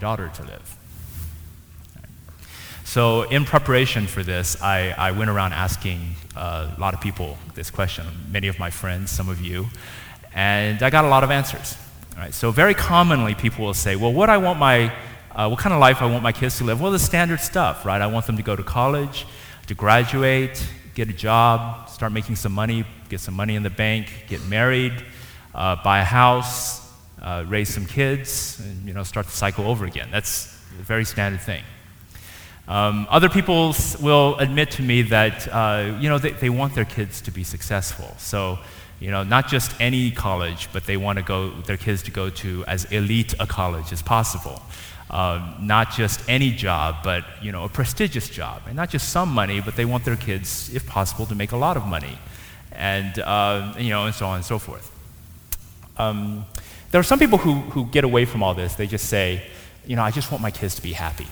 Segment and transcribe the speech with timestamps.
[0.00, 0.76] daughter to live?
[2.84, 7.38] So, in preparation for this, I, I went around asking uh, a lot of people
[7.54, 9.66] this question, many of my friends, some of you,
[10.34, 11.76] and I got a lot of answers.
[12.32, 14.92] So, very commonly, people will say, Well, what I want my
[15.32, 16.80] uh, what kind of life I want my kids to live?
[16.80, 18.02] Well, the standard stuff, right?
[18.02, 19.26] I want them to go to college,
[19.68, 24.08] to graduate, get a job, start making some money, get some money in the bank,
[24.28, 24.92] get married,
[25.54, 26.79] uh, buy a house,
[27.20, 30.08] uh, raise some kids, and you know, start the cycle over again.
[30.10, 31.62] That's a very standard thing.
[32.68, 36.84] Um, other people will admit to me that uh, you know they, they want their
[36.84, 38.14] kids to be successful.
[38.18, 38.58] So
[39.00, 42.30] you know, not just any college, but they want to go their kids to go
[42.30, 44.62] to as elite a college as possible.
[45.10, 49.30] Um, not just any job, but you know, a prestigious job, and not just some
[49.30, 52.16] money, but they want their kids, if possible, to make a lot of money,
[52.70, 54.92] and uh, you know, and so on and so forth.
[55.98, 56.46] Um,
[56.90, 58.74] there are some people who, who get away from all this.
[58.74, 59.46] They just say,
[59.86, 61.26] you know, I just want my kids to be happy.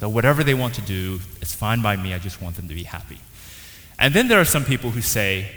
[0.00, 2.12] So whatever they want to do, it's fine by me.
[2.12, 3.20] I just want them to be happy.
[3.98, 5.48] And then there are some people who say,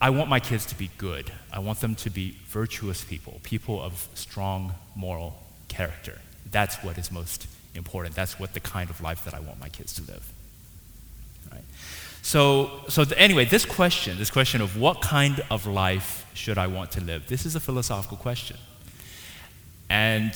[0.00, 1.30] I want my kids to be good.
[1.52, 5.34] I want them to be virtuous people, people of strong moral
[5.68, 6.18] character.
[6.50, 8.14] That's what is most important.
[8.14, 10.32] That's what the kind of life that I want my kids to live.
[12.22, 16.90] So, so anyway, this question, this question of what kind of life should I want
[16.92, 18.56] to live, this is a philosophical question.
[19.88, 20.32] And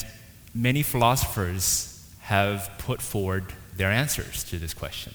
[0.55, 5.15] many philosophers have put forward their answers to this question.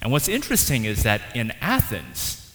[0.00, 2.54] And what's interesting is that in Athens,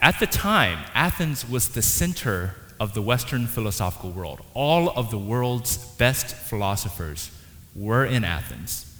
[0.00, 4.40] at the time, Athens was the center of the Western philosophical world.
[4.54, 7.30] All of the world's best philosophers
[7.74, 8.94] were in Athens.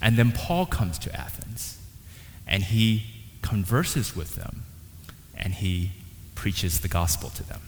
[0.00, 1.78] And then Paul comes to Athens
[2.46, 3.04] and he
[3.42, 4.62] converses with them
[5.36, 5.90] and he
[6.34, 7.60] preaches the gospel to them.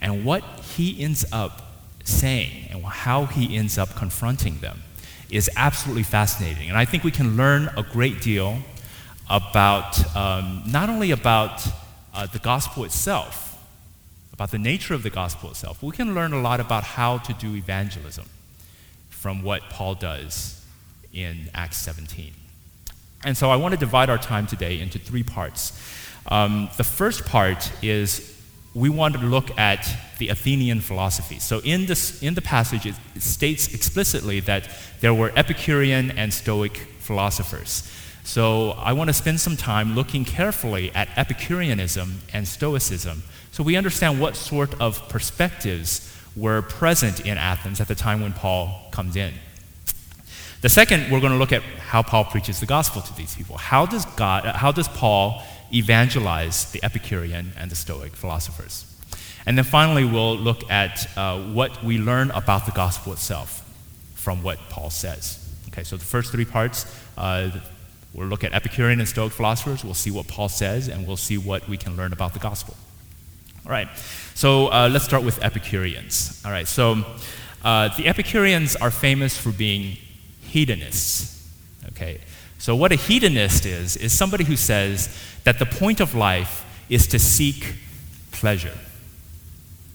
[0.00, 0.42] And what
[0.76, 4.82] he ends up saying and how he ends up confronting them
[5.30, 6.68] is absolutely fascinating.
[6.68, 8.58] And I think we can learn a great deal
[9.28, 11.66] about um, not only about
[12.12, 13.46] uh, the gospel itself,
[14.32, 17.32] about the nature of the gospel itself, we can learn a lot about how to
[17.34, 18.26] do evangelism
[19.10, 20.64] from what Paul does
[21.12, 22.32] in Acts 17.
[23.24, 25.78] And so I want to divide our time today into three parts.
[26.26, 28.36] Um, the first part is
[28.74, 29.88] we want to look at
[30.18, 31.38] the Athenian philosophy.
[31.38, 34.68] So in, this, in the passage, it, it states explicitly that
[35.00, 37.90] there were Epicurean and Stoic philosophers.
[38.22, 43.22] So I want to spend some time looking carefully at Epicureanism and Stoicism
[43.52, 48.32] so we understand what sort of perspectives were present in Athens at the time when
[48.32, 49.34] Paul comes in.
[50.60, 53.56] The second, we're going to look at how Paul preaches the gospel to these people.
[53.56, 58.84] How does, God, how does Paul evangelize the Epicurean and the Stoic philosophers?
[59.46, 63.66] And then finally, we'll look at uh, what we learn about the gospel itself
[64.14, 65.38] from what Paul says.
[65.68, 66.84] Okay, so the first three parts,
[67.16, 67.50] uh,
[68.12, 71.38] we'll look at Epicurean and Stoic philosophers, we'll see what Paul says, and we'll see
[71.38, 72.76] what we can learn about the gospel.
[73.64, 73.88] All right,
[74.34, 76.42] so uh, let's start with Epicureans.
[76.44, 77.02] All right, so
[77.64, 79.96] uh, the Epicureans are famous for being
[80.52, 81.48] hedonists.
[81.88, 82.20] Okay,
[82.58, 85.08] so what a hedonist is, is somebody who says
[85.44, 87.74] that the point of life is to seek
[88.32, 88.76] pleasure.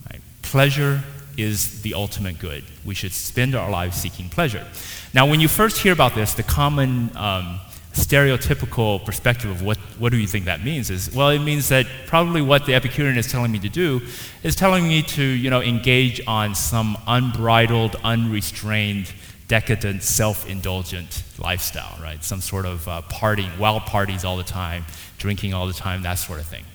[0.10, 0.22] Right?
[0.42, 1.04] Pleasure
[1.38, 2.64] is the ultimate good.
[2.86, 4.66] We should spend our lives seeking pleasure.
[5.14, 7.60] Now, when you first hear about this, the common um,
[7.94, 11.86] stereotypical perspective of what, what do you think that means is, well, it means that
[12.08, 14.02] probably what the Epicurean is telling me to do
[14.44, 19.12] is telling me to, you know, engage on some unbridled, unrestrained,
[19.48, 22.24] decadent, self-indulgent lifestyle, right?
[22.24, 24.86] Some sort of uh, partying, wild parties all the time,
[25.18, 26.66] drinking all the time, that sort of thing.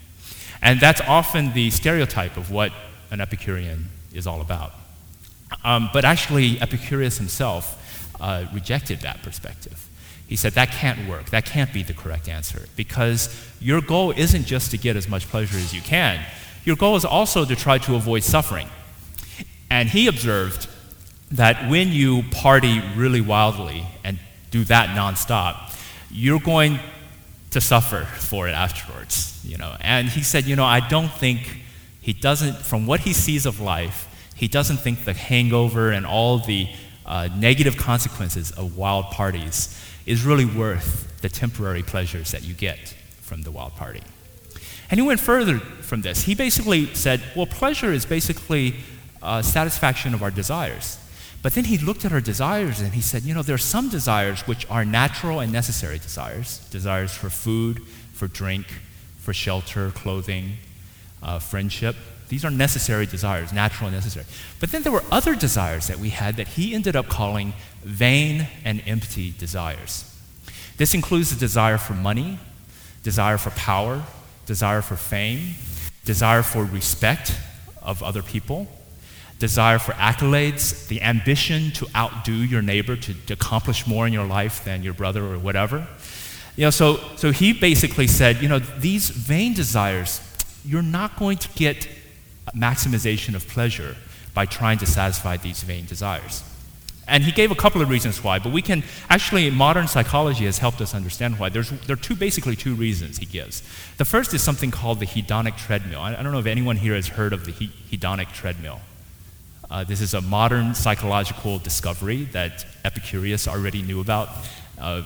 [0.63, 2.73] And that's often the stereotype of what
[3.11, 4.73] an Epicurean is all about.
[5.65, 7.77] Um, but actually, Epicurus himself
[8.21, 9.89] uh, rejected that perspective.
[10.29, 11.31] He said that can't work.
[11.31, 15.27] That can't be the correct answer because your goal isn't just to get as much
[15.29, 16.25] pleasure as you can.
[16.65, 18.69] Your goal is also to try to avoid suffering.
[19.71, 20.69] And he observed
[21.33, 24.19] that when you party really wildly and
[24.51, 25.75] do that nonstop,
[26.11, 26.79] you're going
[27.51, 29.77] to suffer for it afterwards, you know.
[29.81, 31.59] And he said, you know, I don't think
[32.01, 36.39] he doesn't from what he sees of life, he doesn't think the hangover and all
[36.39, 36.69] the
[37.07, 42.95] uh, negative consequences of wild parties is really worth the temporary pleasures that you get
[43.21, 44.03] from the wild party.
[44.91, 46.23] And he went further from this.
[46.23, 48.77] He basically said, well, pleasure is basically
[49.23, 50.99] uh, satisfaction of our desires.
[51.43, 53.89] But then he looked at our desires and he said, you know, there are some
[53.89, 57.83] desires which are natural and necessary desires desires for food,
[58.13, 58.67] for drink,
[59.19, 60.59] for shelter, clothing,
[61.23, 61.97] uh, friendship.
[62.29, 64.27] these are necessary desires, natural and necessary.
[64.61, 68.47] But then there were other desires that we had that he ended up calling vain
[68.65, 70.05] and empty desires.
[70.77, 72.39] This includes the desire for money,
[73.03, 74.05] desire for power,
[74.47, 75.55] desire for fame,
[76.05, 77.37] desire for respect
[77.83, 78.69] of other people,
[79.41, 84.27] desire for accolades, the ambition to outdo your neighbor, to, to, accomplish more in your
[84.27, 85.89] life than your brother or whatever.
[86.57, 90.21] You know, so, so he basically said, you know, these vain desires,
[90.65, 91.89] you're not going to get
[92.55, 93.97] maximization of pleasure
[94.35, 96.45] by trying to satisfy these vain desires.
[97.09, 100.59] And he gave a couple of reasons why, but we can actually, modern psychology has
[100.59, 101.49] helped us understand why.
[101.49, 103.63] There's, there are two, basically two reasons he gives.
[103.97, 106.01] The first is something called the hedonic treadmill.
[106.01, 108.81] I, I don't know if anyone here has heard of the he, hedonic treadmill.
[109.71, 114.29] Uh, this is a modern psychological discovery that Epicurus already knew about.
[114.79, 115.03] Uh,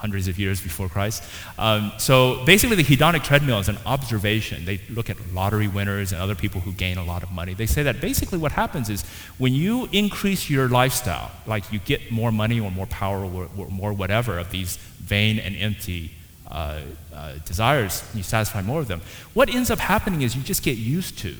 [0.00, 1.22] hundreds of years before Christ.
[1.58, 4.64] Um, so basically, the hedonic treadmill is an observation.
[4.64, 7.52] They look at lottery winners and other people who gain a lot of money.
[7.52, 9.02] They say that basically what happens is
[9.36, 13.68] when you increase your lifestyle, like you get more money or more power or, or
[13.68, 16.12] more whatever of these vain and empty
[16.50, 16.80] uh,
[17.14, 19.02] uh, desires, you satisfy more of them.
[19.34, 21.36] What ends up happening is you just get used to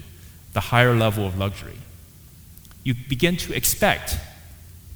[0.52, 1.78] the higher level of luxury.
[2.82, 4.18] You begin to expect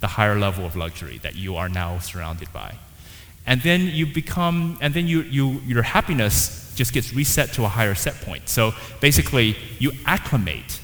[0.00, 2.75] the higher level of luxury that you are now surrounded by.
[3.46, 7.69] And then you become, and then you, you, your happiness just gets reset to a
[7.69, 8.48] higher set point.
[8.48, 10.81] So basically, you acclimate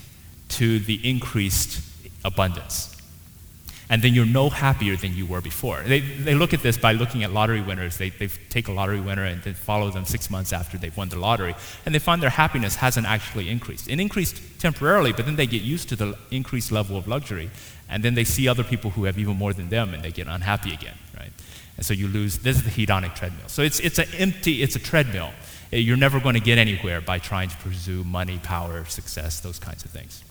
[0.51, 1.81] to the increased
[2.25, 2.90] abundance.
[3.91, 5.83] And then you're no happier than you were before.
[5.83, 7.99] They, they look at this by looking at lottery winners.
[7.99, 11.09] They, they take a lottery winner and then follow them six months after they've won
[11.09, 11.57] the lottery.
[11.85, 13.89] And they find their happiness hasn't actually increased.
[13.89, 17.51] It increased temporarily, but then they get used to the increased level of luxury.
[17.89, 20.29] And then they see other people who have even more than them and they get
[20.29, 21.33] unhappy again, right?
[21.77, 23.49] And so you lose, this is the hedonic treadmill.
[23.49, 25.33] So it's, it's an empty, it's a treadmill.
[25.73, 29.85] You're never going to get anywhere by trying to pursue money, power, success, those kinds
[29.85, 30.23] of things.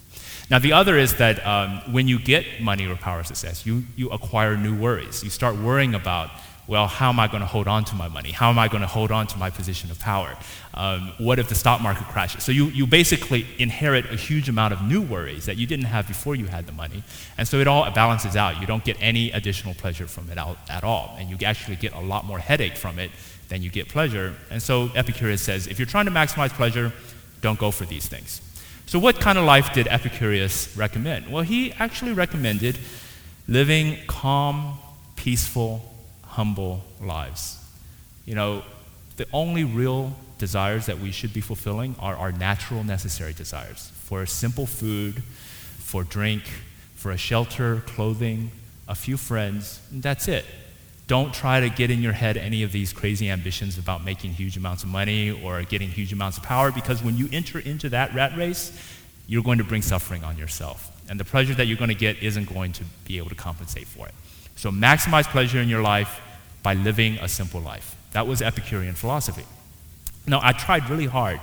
[0.49, 4.09] Now, the other is that um, when you get money or power, success, you, you
[4.09, 5.23] acquire new worries.
[5.23, 6.31] You start worrying about
[6.69, 8.29] well, how am I going to hold on to my money?
[8.29, 10.37] How am I going to hold on to my position of power?
[10.75, 12.43] Um, what if the stock market crashes?
[12.43, 16.07] So you, you basically inherit a huge amount of new worries that you didn't have
[16.07, 17.03] before you had the money.
[17.39, 18.61] And so it all balances out.
[18.61, 20.37] You don't get any additional pleasure from it
[20.69, 21.15] at all.
[21.17, 23.09] And you actually get a lot more headache from it
[23.47, 24.35] than you get pleasure.
[24.51, 26.93] And so Epicurus says if you're trying to maximize pleasure,
[27.41, 28.41] don't go for these things.
[28.89, 31.31] So, what kind of life did Epicurus recommend?
[31.31, 32.75] Well, he actually recommended
[33.47, 34.79] living calm,
[35.15, 35.83] peaceful,
[36.23, 37.63] humble lives.
[38.25, 38.63] You know,
[39.17, 44.25] the only real desires that we should be fulfilling are our natural, necessary desires for
[44.25, 45.21] simple food,
[45.77, 46.41] for drink,
[46.95, 48.49] for a shelter, clothing,
[48.87, 50.45] a few friends, and that's it.
[51.09, 54.55] Don't try to get in your head any of these crazy ambitions about making huge
[54.55, 58.13] amounts of money or getting huge amounts of power because when you enter into that
[58.13, 58.71] rat race,
[59.25, 60.95] you're going to bring suffering on yourself.
[61.09, 63.87] And the pleasure that you're going to get isn't going to be able to compensate
[63.87, 64.13] for it.
[64.55, 66.21] So maximize pleasure in your life
[66.61, 67.95] by living a simple life.
[68.11, 69.45] That was Epicurean philosophy.
[70.27, 71.41] Now, I tried really hard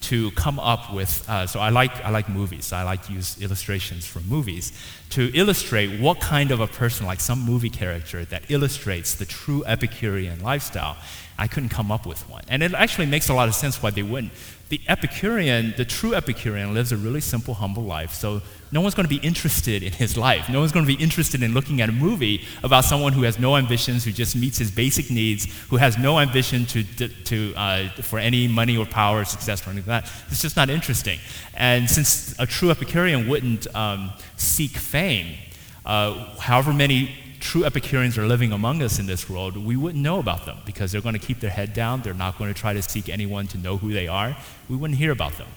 [0.00, 4.06] to come up with, uh, so I like, I like movies, I like use illustrations
[4.06, 4.72] from movies
[5.10, 9.64] to illustrate what kind of a person, like some movie character, that illustrates the true
[9.66, 10.96] Epicurean lifestyle.
[11.36, 12.42] I couldn't come up with one.
[12.48, 14.32] And it actually makes a lot of sense why they wouldn't
[14.68, 18.12] the Epicurean, the true Epicurean, lives a really simple, humble life.
[18.12, 20.48] So no one's going to be interested in his life.
[20.50, 23.38] No one's going to be interested in looking at a movie about someone who has
[23.38, 27.88] no ambitions, who just meets his basic needs, who has no ambition to, to, uh,
[28.02, 30.12] for any money or power or success or anything like that.
[30.30, 31.18] It's just not interesting.
[31.54, 35.36] And since a true Epicurean wouldn't um, seek fame,
[35.86, 40.18] uh, however many true Epicureans are living among us in this world, we wouldn't know
[40.18, 42.02] about them because they're going to keep their head down.
[42.02, 44.36] They're not going to try to seek anyone to know who they are.
[44.68, 45.48] We wouldn't hear about them.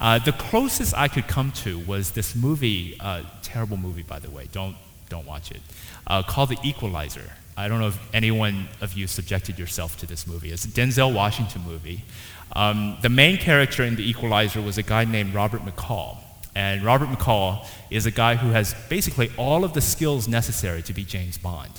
[0.00, 4.30] Uh, the closest I could come to was this movie, uh, terrible movie, by the
[4.30, 4.76] way, don't,
[5.08, 5.62] don't watch it,
[6.06, 7.32] uh, called The Equalizer.
[7.56, 10.50] I don't know if anyone of you subjected yourself to this movie.
[10.50, 12.04] It's a Denzel Washington movie.
[12.52, 16.18] Um, the main character in The Equalizer was a guy named Robert McCall.
[16.56, 20.94] And Robert McCall is a guy who has basically all of the skills necessary to
[20.94, 21.70] be James Bond.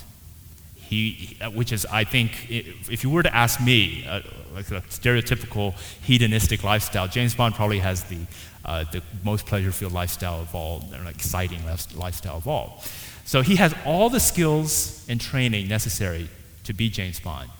[0.76, 4.20] He, which is, I think, if you were to ask me, uh,
[4.54, 8.20] like a stereotypical hedonistic lifestyle, James Bond probably has the,
[8.64, 11.60] uh, the most pleasure-filled lifestyle of all, or exciting
[11.96, 12.84] lifestyle of all.
[13.24, 16.28] So he has all the skills and training necessary
[16.62, 17.50] to be James Bond.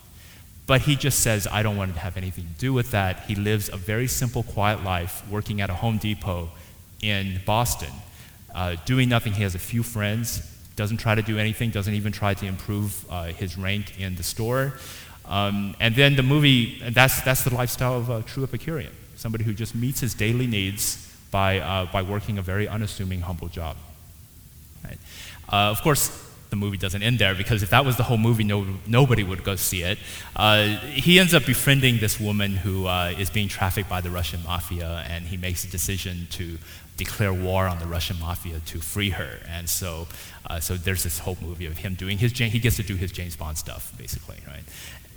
[0.69, 3.23] But he just says, I don't want to have anything to do with that.
[3.23, 6.51] He lives a very simple, quiet life, working at a Home Depot
[7.03, 7.93] in Boston.
[8.55, 10.41] Uh, doing nothing, he has a few friends,
[10.77, 14.23] doesn't try to do anything, doesn't even try to improve uh, his rank in the
[14.23, 14.75] store.
[15.27, 19.53] Um, and then the movie, that's, that's the lifestyle of a true Epicurean somebody who
[19.53, 23.77] just meets his daily needs by, uh, by working a very unassuming, humble job.
[24.85, 24.99] Right?
[25.53, 28.45] Uh, of course, the movie doesn't end there because if that was the whole movie,
[28.45, 29.99] no, nobody would go see it.
[30.37, 34.43] Uh, he ends up befriending this woman who uh, is being trafficked by the Russian
[34.45, 36.57] mafia, and he makes a decision to
[36.99, 39.39] declare war on the Russian mafia to free her.
[39.49, 40.07] And so,
[40.51, 43.11] uh, so there's this whole movie of him doing his, he gets to do his
[43.11, 44.65] James Bond stuff, basically, right?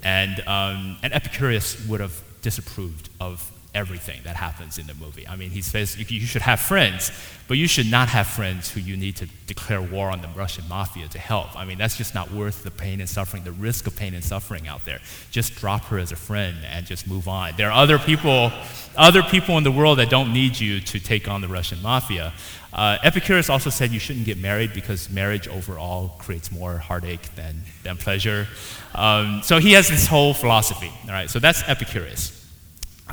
[0.04, 5.28] And, um, and Epicurus would have disapproved of everything that happens in the movie.
[5.28, 7.12] I mean, he says you, you should have friends,
[7.48, 10.68] but you should not have friends who you need to declare war on the Russian
[10.68, 11.56] mafia to help.
[11.58, 14.24] I mean, that's just not worth the pain and suffering, the risk of pain and
[14.24, 15.00] suffering out there.
[15.32, 17.54] Just drop her as a friend and just move on.
[17.56, 18.52] There are other people,
[18.98, 22.34] other people in the world that don't need you to take on the Russian mafia.
[22.74, 27.62] Uh, Epicurus also said you shouldn't get married because marriage overall creates more heartache than,
[27.84, 28.48] than pleasure.
[28.96, 30.92] Um, so he has this whole philosophy.
[31.04, 32.41] All right, so that's Epicurus.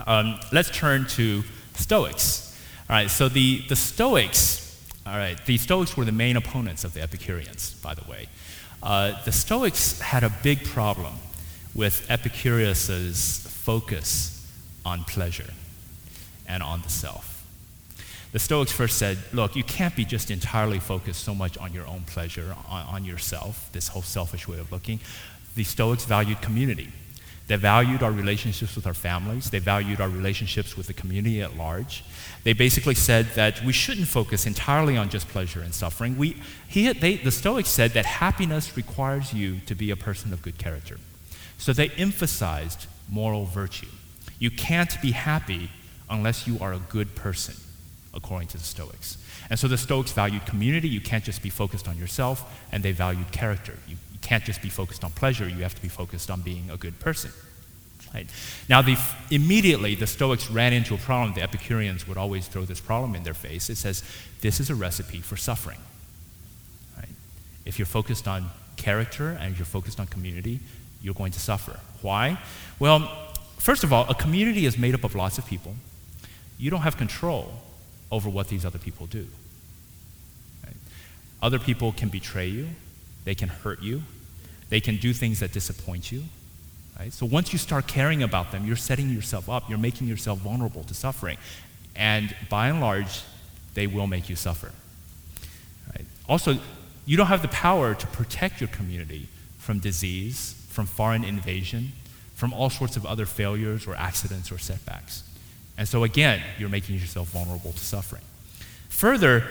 [0.06, 1.42] Um, let's turn to
[1.74, 2.44] Stoics.
[2.88, 6.94] All right, so the, the Stoics, all right, the Stoics were the main opponents of
[6.94, 8.28] the Epicureans, by the way.
[8.82, 11.14] Uh, the Stoics had a big problem
[11.74, 14.46] with Epicurus's focus
[14.84, 15.52] on pleasure
[16.46, 17.46] and on the self.
[18.32, 21.86] The Stoics first said, look, you can't be just entirely focused so much on your
[21.86, 25.00] own pleasure, on, on yourself, this whole selfish way of looking.
[25.56, 26.88] The Stoics valued community.
[27.48, 29.50] They valued our relationships with our families.
[29.50, 32.04] They valued our relationships with the community at large.
[32.44, 36.18] They basically said that we shouldn't focus entirely on just pleasure and suffering.
[36.18, 36.36] We,
[36.68, 40.58] he, they, the Stoics said that happiness requires you to be a person of good
[40.58, 40.98] character.
[41.56, 43.88] So they emphasized moral virtue.
[44.38, 45.70] You can't be happy
[46.10, 47.56] unless you are a good person,
[48.12, 49.16] according to the Stoics.
[49.48, 50.88] And so the Stoics valued community.
[50.88, 52.44] You can't just be focused on yourself.
[52.72, 53.78] And they valued character.
[53.88, 53.96] You
[54.28, 57.00] can't just be focused on pleasure, you have to be focused on being a good
[57.00, 57.30] person.
[58.12, 58.26] Right?
[58.68, 58.98] Now, the,
[59.30, 61.32] immediately the Stoics ran into a problem.
[61.32, 63.70] The Epicureans would always throw this problem in their face.
[63.70, 64.02] It says,
[64.42, 65.78] This is a recipe for suffering.
[66.98, 67.08] Right?
[67.64, 70.60] If you're focused on character and you're focused on community,
[71.00, 71.80] you're going to suffer.
[72.02, 72.38] Why?
[72.78, 73.10] Well,
[73.56, 75.74] first of all, a community is made up of lots of people.
[76.58, 77.62] You don't have control
[78.10, 79.26] over what these other people do.
[80.66, 80.76] Right?
[81.42, 82.68] Other people can betray you,
[83.24, 84.02] they can hurt you,
[84.68, 86.24] they can do things that disappoint you.
[86.98, 87.12] Right?
[87.12, 90.82] So once you start caring about them, you're setting yourself up, you're making yourself vulnerable
[90.84, 91.38] to suffering.
[91.94, 93.22] And by and large,
[93.74, 94.72] they will make you suffer.
[95.94, 96.04] Right?
[96.28, 96.58] Also,
[97.06, 101.92] you don't have the power to protect your community from disease, from foreign invasion,
[102.34, 105.22] from all sorts of other failures or accidents or setbacks.
[105.76, 108.22] And so, again, you're making yourself vulnerable to suffering.
[108.88, 109.44] Further,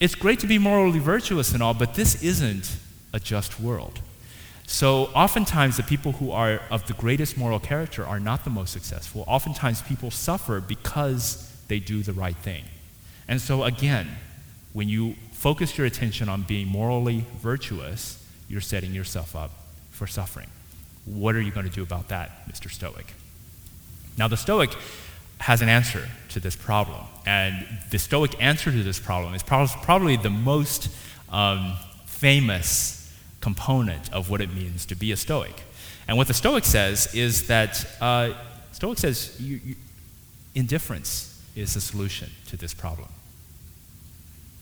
[0.00, 2.76] it's great to be morally virtuous and all, but this isn't
[3.12, 4.00] a just world.
[4.72, 8.72] So, oftentimes, the people who are of the greatest moral character are not the most
[8.72, 9.22] successful.
[9.26, 12.64] Oftentimes, people suffer because they do the right thing.
[13.28, 14.08] And so, again,
[14.72, 19.50] when you focus your attention on being morally virtuous, you're setting yourself up
[19.90, 20.48] for suffering.
[21.04, 22.70] What are you going to do about that, Mr.
[22.70, 23.12] Stoic?
[24.16, 24.70] Now, the Stoic
[25.40, 27.04] has an answer to this problem.
[27.26, 30.88] And the Stoic answer to this problem is probably the most
[31.28, 31.74] um,
[32.06, 33.01] famous
[33.42, 35.62] component of what it means to be a Stoic.
[36.08, 38.32] And what the Stoic says is that uh,
[38.72, 39.74] Stoic says you, you,
[40.54, 43.08] indifference is the solution to this problem.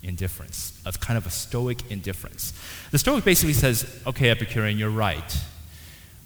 [0.02, 2.52] Indifference, a kind of a Stoic indifference.
[2.90, 5.37] The Stoic basically says, okay, Epicurean, you're right.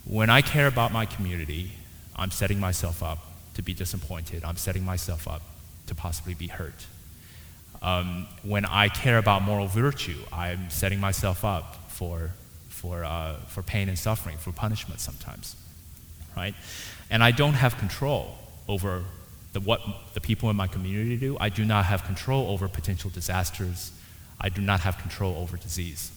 [0.05, 1.73] When I care about my community,
[2.17, 3.19] I'm setting myself up
[3.55, 4.45] to be disappointed.
[4.45, 5.43] I'm setting myself up
[5.87, 6.87] to possibly be hurt.
[7.83, 12.31] Um, when I care about moral virtue, I'm setting myself up for
[12.85, 15.57] for, uh, for pain and suffering, for punishment sometimes,
[16.37, 16.55] right?
[17.11, 18.37] And I don't have control
[18.69, 19.05] over
[19.55, 19.81] the, what
[20.13, 21.37] the people in my community do.
[21.41, 23.91] I do not have control over potential disasters.
[24.39, 26.11] I do not have control over disease.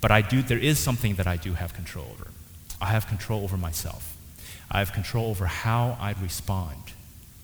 [0.00, 2.28] But I do, there is something that I do have control over.
[2.80, 4.16] I have control over myself.
[4.70, 6.92] I have control over how I respond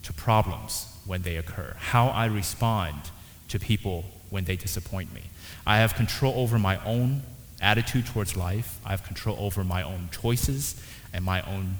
[0.04, 3.10] to problems when they occur, how I respond
[3.48, 5.22] to people when they disappoint me.
[5.66, 7.22] I have control over my own
[7.64, 8.78] attitude towards life.
[8.84, 10.80] I have control over my own choices
[11.12, 11.78] and my own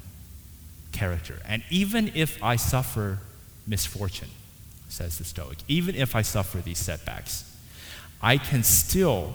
[0.92, 1.40] character.
[1.46, 3.18] And even if I suffer
[3.66, 4.30] misfortune,
[4.88, 7.54] says the Stoic, even if I suffer these setbacks,
[8.22, 9.34] I can still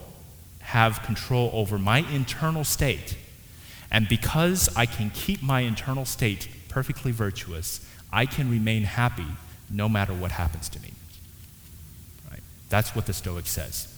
[0.60, 3.16] have control over my internal state.
[3.90, 9.26] And because I can keep my internal state perfectly virtuous, I can remain happy
[9.68, 10.92] no matter what happens to me.
[12.30, 12.40] Right?
[12.68, 13.94] That's what the Stoic says.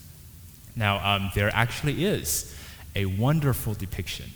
[0.74, 2.56] Now, um, there actually is
[2.94, 4.30] a wonderful depiction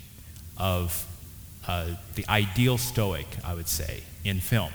[0.56, 1.06] of
[1.68, 4.70] uh, the ideal Stoic, I would say, in film.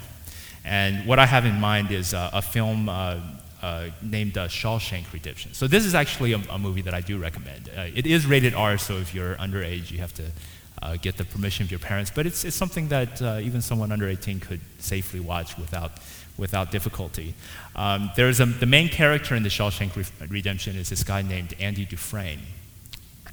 [0.63, 3.19] And what I have in mind is uh, a film uh,
[3.61, 5.53] uh, named uh, Shawshank Redemption.
[5.53, 7.69] So this is actually a, a movie that I do recommend.
[7.75, 10.23] Uh, it is rated R, so if you're underage, you have to
[10.81, 12.11] uh, get the permission of your parents.
[12.13, 15.91] But it's, it's something that uh, even someone under 18 could safely watch without,
[16.41, 17.33] without difficulty.
[17.75, 19.93] Um, there's a, the main character in the Shawshank
[20.29, 22.41] Redemption is this guy named Andy Dufresne.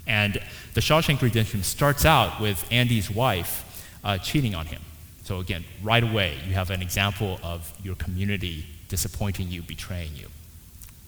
[0.06, 0.40] And
[0.74, 3.64] the Shawshank Redemption starts out with Andy's wife
[4.22, 4.80] cheating on him.
[5.24, 10.28] So again, right away, you have an example of your community disappointing you, betraying you.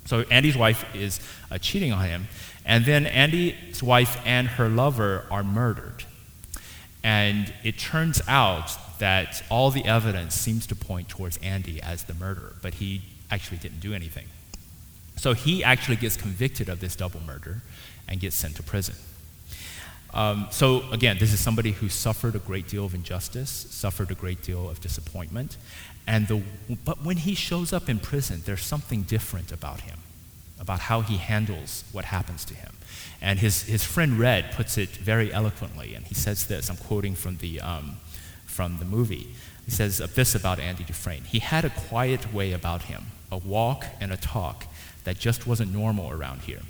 [0.05, 2.29] So Andy's wife is uh, cheating on him,
[2.65, 6.05] and then Andy's wife and her lover are murdered.
[7.03, 12.15] And it turns out that all the evidence seems to point towards Andy as the
[12.15, 14.27] murderer, but he actually didn't do anything.
[15.17, 17.63] So he actually gets convicted of this double murder
[18.09, 18.95] and gets sent to prison.
[20.13, 24.15] Um, so, again, this is somebody who suffered a great deal of injustice, suffered a
[24.15, 25.57] great deal of disappointment.
[26.07, 26.43] And the,
[26.85, 29.99] but when he shows up in prison, there's something different about him,
[30.59, 32.73] about how he handles what happens to him.
[33.23, 37.15] And his, his friend Red puts it very eloquently, and he says this I'm quoting
[37.15, 37.97] from the, um,
[38.47, 39.35] from the movie.
[39.65, 43.87] He says this about Andy Dufresne He had a quiet way about him, a walk
[44.01, 44.67] and a talk
[45.05, 46.61] that just wasn't normal around here.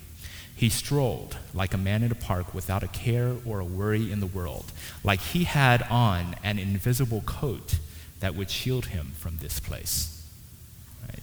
[0.54, 4.20] He strolled like a man in a park without a care or a worry in
[4.20, 7.78] the world, like he had on an invisible coat
[8.20, 10.22] that would shield him from this place.
[11.08, 11.22] Right?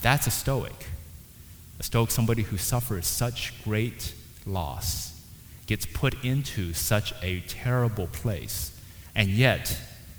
[0.00, 0.86] That's a Stoic.
[1.80, 4.14] A Stoic, somebody who suffers such great
[4.46, 5.20] loss,
[5.66, 8.78] gets put into such a terrible place,
[9.14, 9.78] and yet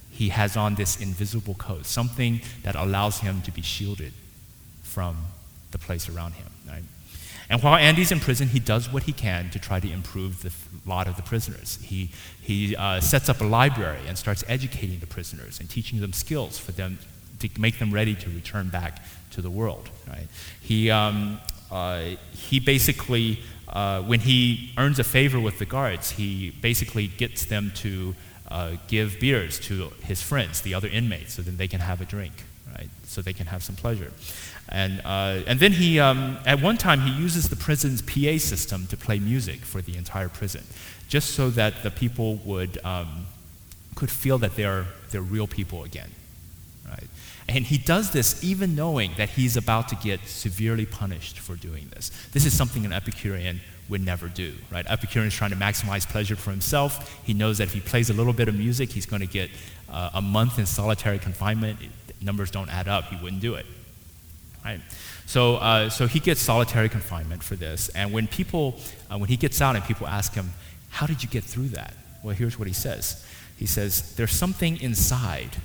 [0.10, 4.14] he has on this invisible coat, something that allows him to be shielded
[4.84, 5.18] from
[5.72, 6.48] the place around him.
[6.68, 6.84] Right?
[7.50, 10.52] And while Andy's in prison, he does what he can to try to improve the
[10.90, 11.80] lot of the prisoners.
[11.82, 12.12] He,
[12.42, 16.58] he uh, sets up a library and starts educating the prisoners and teaching them skills
[16.58, 17.00] for them
[17.40, 19.90] to make them ready to return back to the world.
[20.08, 20.28] Right?
[20.62, 21.40] He, um,
[21.72, 27.46] uh, he basically, uh, when he earns a favor with the guards, he basically gets
[27.46, 28.16] them to
[28.50, 32.06] uh, give beers to his friends, the other inmates, so that they can have a
[32.06, 32.34] drink,
[32.78, 32.90] right?
[33.06, 34.12] So they can have some pleasure.
[34.70, 38.88] And, uh, and then he, um, at one time, he uses the prison's PA system
[38.88, 40.64] to play music for the entire prison,
[41.08, 43.26] just so that the people would, um,
[43.96, 46.12] could feel that they're, they're real people again.
[47.48, 51.90] And he does this even knowing that he's about to get severely punished for doing
[51.94, 52.10] this.
[52.32, 54.86] This is something an Epicurean would never do, right?
[54.88, 57.22] Epicurean is trying to maximize pleasure for himself.
[57.26, 59.50] He knows that if he plays a little bit of music, he's going to get
[59.90, 61.80] uh, a month in solitary confinement.
[62.22, 63.06] Numbers don't add up.
[63.06, 63.66] He wouldn't do it.
[64.64, 64.80] Right?
[65.26, 67.90] So, uh, so he gets solitary confinement for this.
[67.90, 68.76] And when people,
[69.12, 70.54] uh, when he gets out and people ask him,
[70.90, 71.94] how did you get through that?
[72.24, 73.26] Well, here's what he says.
[73.58, 75.58] He says, there's something inside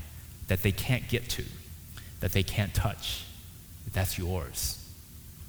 [0.48, 1.44] that they can't get to,
[2.20, 3.24] that they can't touch.
[3.92, 4.84] That's yours.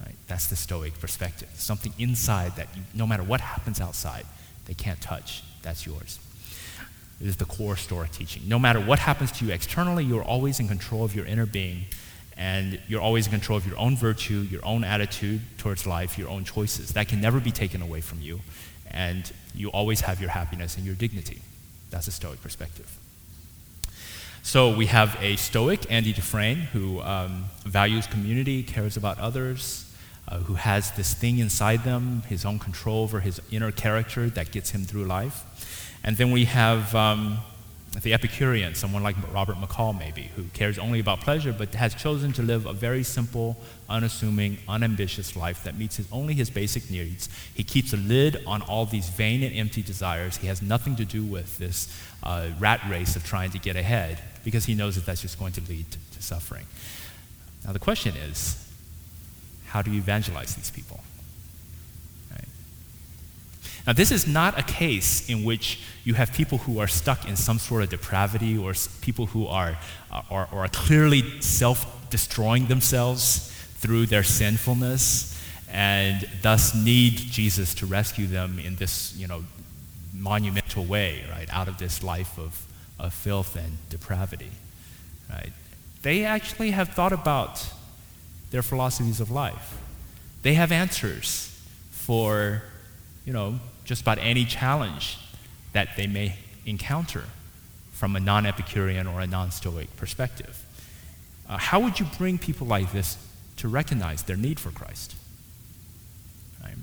[0.04, 0.16] Right?
[0.28, 1.50] That's the Stoic perspective.
[1.56, 4.26] Something inside that you, no matter what happens outside,
[4.66, 5.44] they can't touch.
[5.62, 6.20] That's yours.
[7.20, 8.44] This is the core Stoic teaching.
[8.48, 11.86] No matter what happens to you externally, you're always in control of your inner being
[12.40, 16.30] and you're always in control of your own virtue, your own attitude towards life, your
[16.30, 16.94] own choices.
[16.94, 18.40] That can never be taken away from you,
[18.90, 21.42] and you always have your happiness and your dignity.
[21.90, 22.98] That's a Stoic perspective.
[24.42, 29.94] So we have a Stoic, Andy Dufresne, who um, values community, cares about others,
[30.28, 34.52] uh, who has this thing inside them, his own control over his inner character that
[34.52, 35.44] gets him through life.
[36.04, 37.40] And then we have um,
[38.02, 42.32] the Epicurean, someone like Robert McCall, maybe, who cares only about pleasure but has chosen
[42.34, 43.58] to live a very simple,
[43.90, 47.30] unassuming, unambitious life that meets his, only his basic needs.
[47.54, 50.38] He keeps a lid on all these vain and empty desires.
[50.38, 51.88] He has nothing to do with this
[52.24, 55.54] uh, rat race of trying to get ahead because he knows that that's just going
[55.54, 56.66] to lead to, to suffering.
[57.66, 58.66] Now, the question is
[59.68, 61.02] how do you evangelize these people?
[63.90, 67.36] Now, this is not a case in which you have people who are stuck in
[67.36, 69.80] some sort of depravity or people who are,
[70.12, 77.88] uh, are, are clearly self destroying themselves through their sinfulness and thus need Jesus to
[77.88, 79.44] rescue them in this, you know,
[80.14, 82.68] monumental way, right, out of this life of,
[83.00, 84.52] of filth and depravity,
[85.32, 85.52] right?
[86.04, 87.68] They actually have thought about
[88.52, 89.80] their philosophies of life.
[90.44, 92.62] They have answers for,
[93.26, 95.18] you know, just about any challenge
[95.74, 96.36] that they may
[96.68, 97.24] encounter
[97.92, 100.64] from a non Epicurean or a non Stoic perspective.
[101.50, 103.18] Uh, how would you bring people like this
[103.58, 105.16] to recognize their need for Christ?
[106.64, 106.76] Right?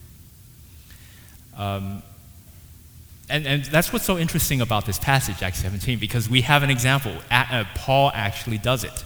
[1.57, 2.03] Um,
[3.31, 6.71] and, and that's what's so interesting about this passage, Acts 17, because we have an
[6.71, 7.12] example.
[7.31, 9.05] A- uh, Paul actually does it.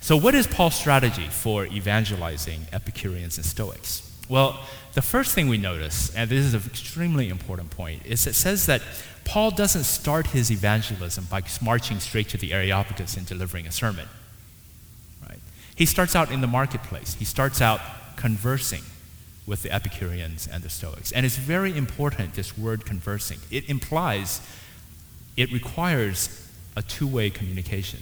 [0.00, 4.02] So, what is Paul's strategy for evangelizing Epicureans and Stoics?
[4.28, 4.58] Well,
[4.98, 8.66] the first thing we notice, and this is an extremely important point, is it says
[8.66, 8.82] that
[9.24, 14.08] Paul doesn't start his evangelism by marching straight to the Areopagus and delivering a sermon.
[15.28, 15.38] Right?
[15.76, 17.14] He starts out in the marketplace.
[17.14, 17.80] He starts out
[18.16, 18.82] conversing
[19.46, 21.12] with the Epicureans and the Stoics.
[21.12, 23.38] And it's very important, this word conversing.
[23.52, 24.40] It implies,
[25.36, 28.00] it requires a two way communication.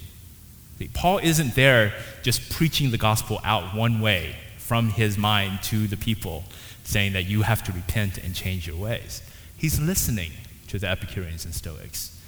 [0.95, 5.97] Paul isn't there just preaching the gospel out one way from his mind to the
[5.97, 6.43] people,
[6.87, 9.21] saying that you have to repent and change your ways.
[9.57, 10.31] He's listening
[10.69, 12.19] to the Epicureans and Stoics.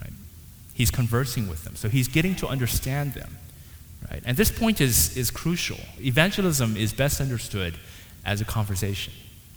[0.00, 0.12] Right?
[0.72, 1.76] He's conversing with them.
[1.76, 3.36] So he's getting to understand them.
[4.10, 4.22] Right?
[4.24, 5.78] And this point is, is crucial.
[6.00, 7.74] Evangelism is best understood
[8.24, 9.12] as a conversation.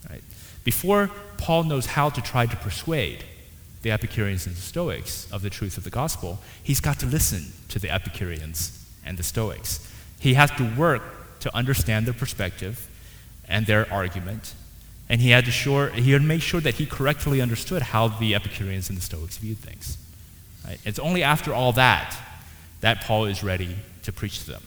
[0.10, 0.24] Right?
[0.66, 3.24] Before Paul knows how to try to persuade
[3.84, 7.54] the Epicureans and the Stoics of the truth of the gospel, he's got to listen
[7.70, 9.88] to the Epicureans and the Stoics.
[10.20, 12.89] He has to work to understand their perspective
[13.50, 14.54] and their argument,
[15.10, 18.36] and he had to sure he had make sure that he correctly understood how the
[18.36, 19.98] Epicureans and the Stoics viewed things.
[20.66, 20.80] Right?
[20.86, 22.16] It's only after all that
[22.82, 24.64] that Paul is ready to preach to them.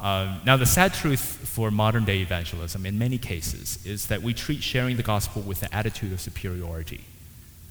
[0.00, 4.34] Um, now, the sad truth for modern day evangelism, in many cases, is that we
[4.34, 7.04] treat sharing the gospel with an attitude of superiority,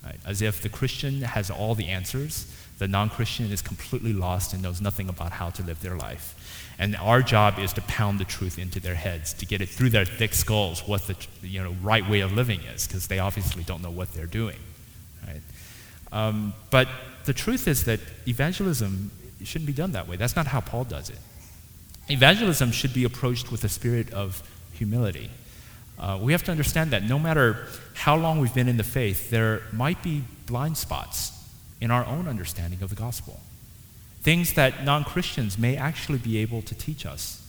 [0.04, 0.20] right?
[0.26, 4.64] as if the Christian has all the answers, the non Christian is completely lost and
[4.64, 6.34] knows nothing about how to live their life.
[6.78, 9.92] And our job is to pound the truth into their heads, to get it through
[9.92, 13.64] their thick skulls what the you know, right way of living is, because they obviously
[13.64, 14.58] don't know what they're doing.
[15.26, 15.42] Right?
[16.12, 16.88] Um, but
[17.26, 19.12] the truth is that evangelism
[19.44, 20.18] shouldn't be done that way.
[20.18, 21.20] That's not how Paul does it.
[22.10, 25.30] Evangelism should be approached with a spirit of humility.
[25.98, 29.30] Uh, we have to understand that no matter how long we've been in the faith,
[29.30, 31.32] there might be blind spots
[31.80, 33.40] in our own understanding of the gospel.
[34.26, 37.48] Things that non Christians may actually be able to teach us,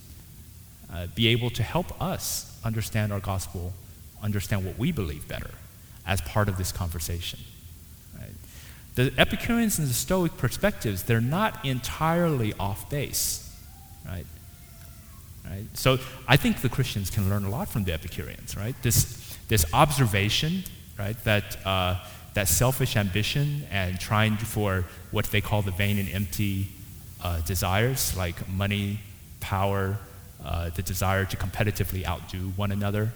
[0.93, 3.73] uh, be able to help us understand our gospel,
[4.23, 5.53] understand what we believe better
[6.07, 7.41] as part of this conversation.
[8.21, 8.35] Right?
[8.95, 13.59] The Epicureans and the Stoic perspectives, they're not entirely off base.
[14.05, 14.27] Right?
[15.49, 15.65] Right?
[15.73, 18.75] So I think the Christians can learn a lot from the Epicureans, right?
[18.83, 20.65] This, this observation,
[20.99, 22.05] right, that, uh,
[22.37, 26.69] that selfish ambition and trying for what they call the vain and empty
[27.25, 29.01] uh, desires, like money,
[29.41, 29.99] power,
[30.45, 33.11] uh, the desire to competitively outdo one another,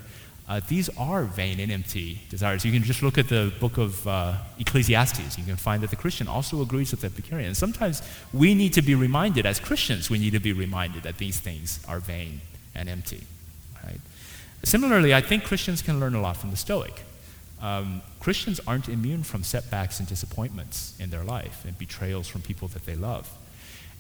[0.49, 2.65] uh, these are vain and empty desires.
[2.65, 5.39] You can just look at the book of uh, Ecclesiastes.
[5.39, 7.55] You can find that the Christian also agrees with the Epicurean.
[7.55, 8.03] Sometimes
[8.33, 11.85] we need to be reminded, as Christians, we need to be reminded that these things
[11.87, 12.41] are vain
[12.75, 13.23] and empty.
[13.85, 14.01] Right?
[14.65, 17.05] Similarly, I think Christians can learn a lot from the Stoic.
[17.61, 22.69] Um, Christians aren't immune from setbacks and disappointments in their life and betrayals from people
[22.69, 23.31] that they love.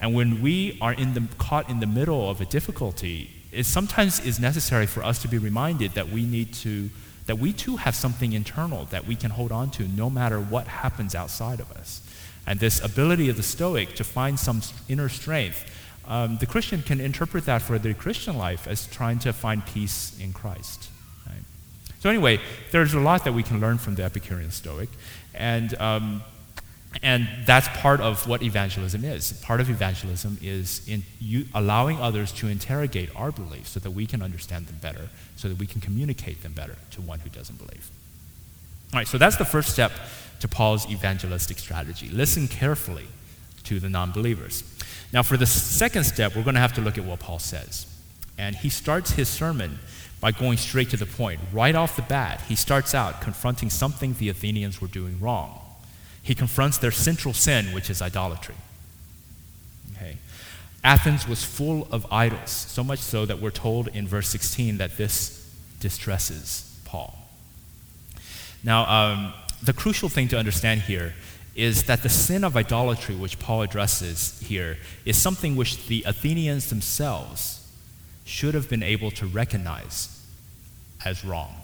[0.00, 4.18] And when we are in the, caught in the middle of a difficulty, it sometimes
[4.20, 6.88] is necessary for us to be reminded that we need to,
[7.26, 10.66] that we too have something internal that we can hold on to no matter what
[10.66, 12.00] happens outside of us.
[12.46, 15.70] And this ability of the Stoic to find some inner strength,
[16.06, 20.18] um, the Christian can interpret that for their Christian life as trying to find peace
[20.18, 20.88] in Christ.
[22.00, 22.40] So, anyway,
[22.72, 24.88] there's a lot that we can learn from the Epicurean Stoic.
[25.34, 26.22] And um,
[27.02, 29.32] and that's part of what evangelism is.
[29.44, 34.06] Part of evangelism is in you allowing others to interrogate our beliefs so that we
[34.06, 37.58] can understand them better, so that we can communicate them better to one who doesn't
[37.58, 37.90] believe.
[38.92, 39.92] All right, so that's the first step
[40.40, 42.08] to Paul's evangelistic strategy.
[42.08, 43.06] Listen carefully
[43.64, 44.64] to the non believers.
[45.12, 47.86] Now, for the second step, we're going to have to look at what Paul says.
[48.36, 49.78] And he starts his sermon
[50.20, 51.40] by going straight to the point.
[51.52, 55.60] Right off the bat, he starts out confronting something the Athenians were doing wrong
[56.22, 58.54] he confronts their central sin, which is idolatry.
[59.96, 60.16] Okay.
[60.84, 64.96] Athens was full of idols, so much so that we're told in verse 16 that
[64.96, 67.16] this distresses Paul.
[68.62, 71.14] Now, um, the crucial thing to understand here
[71.54, 76.68] is that the sin of idolatry, which Paul addresses here, is something which the Athenians
[76.68, 77.59] themselves
[78.30, 80.24] should have been able to recognize
[81.04, 81.54] as wrong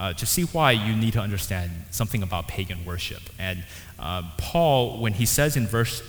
[0.00, 3.20] uh, to see why, you need to understand something about pagan worship.
[3.38, 3.64] And
[3.98, 6.02] uh, Paul, when he says in verse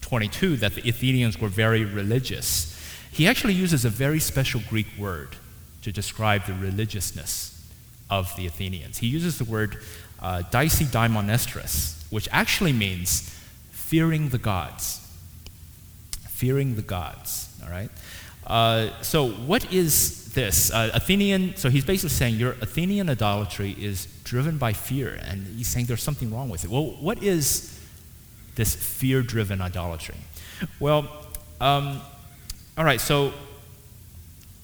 [0.00, 2.76] 22 that the Athenians were very religious,
[3.12, 5.36] he actually uses a very special Greek word
[5.82, 7.52] to describe the religiousness
[8.10, 8.98] of the Athenians.
[8.98, 9.76] He uses the word
[10.20, 13.32] uh, daimonestros, which actually means
[13.70, 15.08] fearing the gods.
[16.30, 17.90] Fearing the gods, all right?
[18.46, 20.70] Uh, so, what is this.
[20.70, 25.66] Uh, Athenian, so he's basically saying your Athenian idolatry is driven by fear, and he's
[25.66, 26.70] saying there's something wrong with it.
[26.70, 27.80] Well, what is
[28.54, 30.14] this fear driven idolatry?
[30.78, 31.08] Well,
[31.60, 32.00] um,
[32.78, 33.32] all right, so,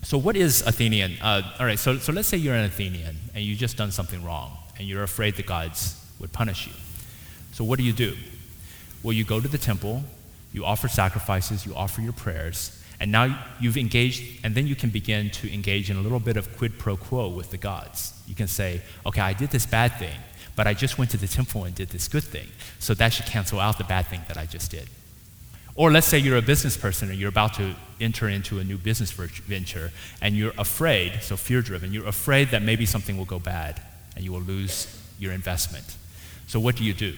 [0.02, 1.16] so what is Athenian?
[1.20, 4.22] Uh, all right, so, so let's say you're an Athenian and you've just done something
[4.22, 6.72] wrong and you're afraid the gods would punish you.
[7.52, 8.14] So what do you do?
[9.02, 10.04] Well, you go to the temple,
[10.52, 14.88] you offer sacrifices, you offer your prayers, and now you've engaged, and then you can
[14.88, 18.12] begin to engage in a little bit of quid pro quo with the gods.
[18.28, 20.16] You can say, okay, I did this bad thing,
[20.54, 22.46] but I just went to the temple and did this good thing,
[22.78, 24.88] so that should cancel out the bad thing that I just did.
[25.74, 28.78] Or let's say you're a business person and you're about to enter into a new
[28.78, 33.40] business venture and you're afraid, so fear driven, you're afraid that maybe something will go
[33.40, 33.82] bad
[34.14, 34.86] and you will lose
[35.18, 35.96] your investment.
[36.46, 37.14] So what do you do?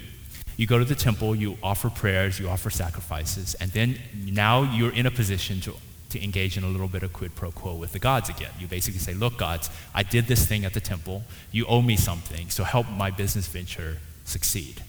[0.57, 4.93] You go to the temple, you offer prayers, you offer sacrifices, and then now you're
[4.93, 5.75] in a position to,
[6.11, 8.51] to engage in a little bit of quid pro quo with the gods again.
[8.61, 11.25] You basically say, Look, gods, I did this thing at the temple.
[11.51, 14.83] You owe me something, so help my business venture succeed.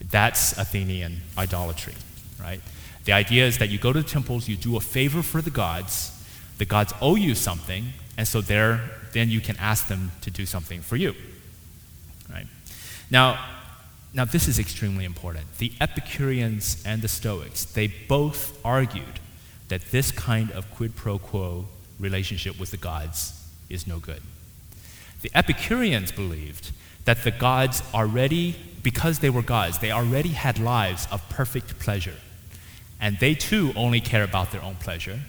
[0.00, 1.94] That's Athenian idolatry,
[2.40, 2.60] right?
[3.04, 5.50] The idea is that you go to the temples, you do a favor for the
[5.50, 6.10] gods,
[6.58, 8.80] the gods owe you something, and so there,
[9.12, 11.14] then you can ask them to do something for you.
[12.30, 12.46] Right?
[13.10, 13.38] Now,
[14.14, 15.58] now this is extremely important.
[15.58, 19.18] The Epicureans and the Stoics, they both argued
[19.68, 21.66] that this kind of quid pro quo
[21.98, 24.22] relationship with the gods is no good.
[25.22, 26.70] The Epicureans believed
[27.04, 32.16] that the gods already, because they were gods, they already had lives of perfect pleasure
[33.00, 35.20] and they too only care about their own pleasure,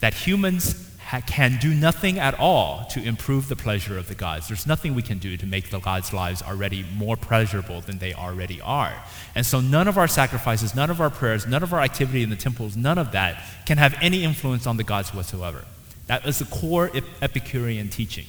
[0.00, 4.48] that humans ha- can do nothing at all to improve the pleasure of the gods.
[4.48, 8.14] There's nothing we can do to make the gods' lives already more pleasurable than they
[8.14, 8.94] already are.
[9.34, 12.30] And so none of our sacrifices, none of our prayers, none of our activity in
[12.30, 15.64] the temples, none of that can have any influence on the gods whatsoever.
[16.06, 16.90] That is the core
[17.22, 18.26] Epicurean teaching.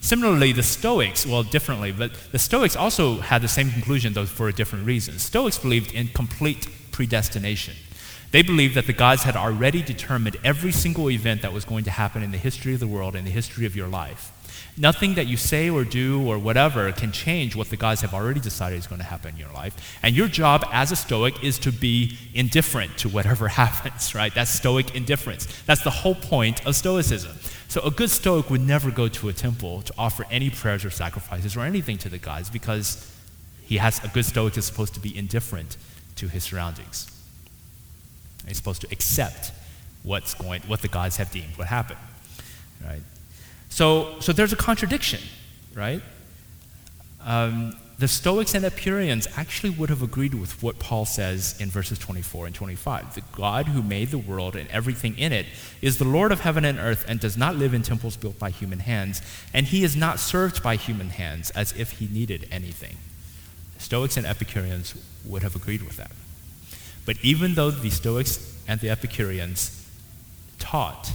[0.00, 4.48] Similarly, the Stoics, well, differently, but the Stoics also had the same conclusion, though for
[4.48, 5.18] a different reason.
[5.18, 7.74] Stoics believed in complete predestination.
[8.32, 11.90] They believed that the gods had already determined every single event that was going to
[11.90, 14.32] happen in the history of the world, in the history of your life.
[14.78, 18.40] Nothing that you say or do or whatever can change what the gods have already
[18.40, 19.98] decided is going to happen in your life.
[20.02, 24.34] And your job as a Stoic is to be indifferent to whatever happens, right?
[24.34, 25.46] That's Stoic indifference.
[25.66, 27.36] That's the whole point of Stoicism.
[27.68, 30.90] So a good Stoic would never go to a temple to offer any prayers or
[30.90, 33.14] sacrifices or anything to the gods because
[33.62, 35.76] he has a good Stoic is supposed to be indifferent
[36.16, 37.11] to his surroundings.
[38.46, 39.52] He's supposed to accept
[40.02, 42.00] what's going, what the gods have deemed what happened,
[42.84, 43.02] right?
[43.68, 45.20] So, so there's a contradiction,
[45.74, 46.02] right?
[47.24, 52.00] Um, the Stoics and Epicureans actually would have agreed with what Paul says in verses
[52.00, 53.14] 24 and 25.
[53.14, 55.46] The God who made the world and everything in it
[55.80, 58.50] is the Lord of heaven and earth and does not live in temples built by
[58.50, 59.22] human hands,
[59.54, 62.96] and he is not served by human hands as if he needed anything.
[63.78, 66.10] Stoics and Epicureans would have agreed with that.
[67.04, 69.88] But even though the Stoics and the Epicureans
[70.58, 71.10] taught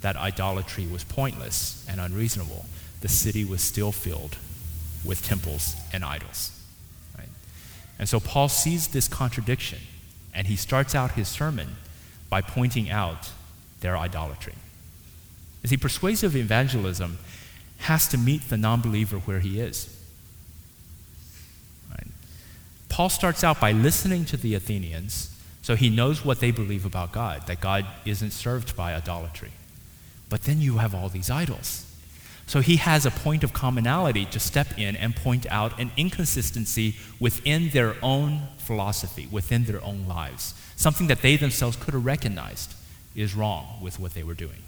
[0.00, 2.64] that idolatry was pointless and unreasonable,
[3.00, 4.36] the city was still filled
[5.04, 6.58] with temples and idols.
[7.16, 7.28] Right?
[7.98, 9.78] And so Paul sees this contradiction,
[10.34, 11.76] and he starts out his sermon
[12.28, 13.30] by pointing out
[13.80, 14.54] their idolatry.
[15.62, 17.18] You see, persuasive evangelism
[17.78, 19.95] has to meet the non believer where he is.
[22.96, 25.28] Paul starts out by listening to the Athenians,
[25.60, 29.50] so he knows what they believe about God, that God isn't served by idolatry.
[30.30, 31.84] But then you have all these idols.
[32.46, 36.96] So he has a point of commonality to step in and point out an inconsistency
[37.20, 40.54] within their own philosophy, within their own lives.
[40.76, 42.72] Something that they themselves could have recognized
[43.14, 44.62] is wrong with what they were doing.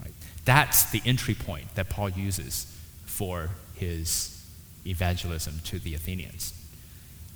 [0.00, 0.14] Right?
[0.44, 2.72] That's the entry point that Paul uses
[3.06, 4.40] for his
[4.86, 6.54] evangelism to the Athenians.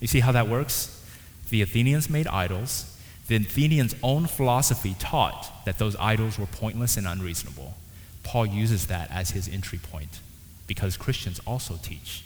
[0.01, 1.03] You see how that works?
[1.51, 2.97] The Athenians made idols.
[3.29, 7.75] The Athenians' own philosophy taught that those idols were pointless and unreasonable.
[8.23, 10.21] Paul uses that as his entry point
[10.67, 12.25] because Christians also teach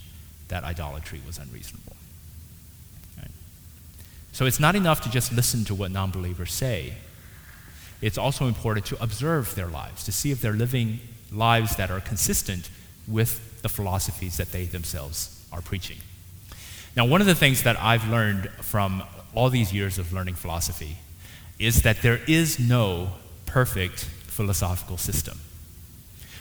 [0.48, 1.96] that idolatry was unreasonable.
[4.38, 6.94] So it's not enough to just listen to what non believers say.
[8.00, 11.00] It's also important to observe their lives, to see if they're living
[11.32, 12.70] lives that are consistent
[13.08, 15.98] with the philosophies that they themselves are preaching.
[16.98, 20.96] Now, one of the things that I've learned from all these years of learning philosophy
[21.56, 23.12] is that there is no
[23.46, 25.38] perfect philosophical system.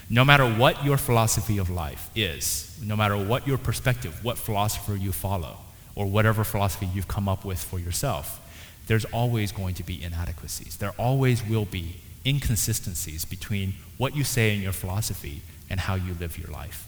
[0.09, 4.95] No matter what your philosophy of life is, no matter what your perspective, what philosopher
[4.95, 5.57] you follow,
[5.93, 8.41] or whatever philosophy you've come up with for yourself,
[8.87, 10.77] there's always going to be inadequacies.
[10.77, 16.15] There always will be inconsistencies between what you say in your philosophy and how you
[16.15, 16.86] live your life.